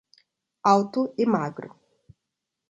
[0.73, 1.69] Alto e magro